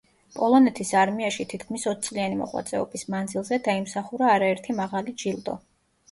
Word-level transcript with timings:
პოლონეთის 0.35 0.91
არმიაში 0.99 1.43
თითქმის 1.49 1.83
ოცწლიანი 1.91 2.39
მოღვაწეობის 2.39 3.03
მანძილზე 3.15 3.59
დაიმსახურა 3.67 4.31
არაერთი 4.37 4.77
მაღალი 4.79 5.15
ჯილდო. 5.25 5.55